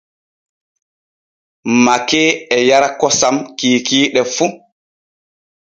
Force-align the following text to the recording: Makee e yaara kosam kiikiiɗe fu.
Makee 1.83 2.29
e 2.55 2.57
yaara 2.69 2.89
kosam 2.99 3.35
kiikiiɗe 3.57 4.21
fu. 4.35 4.45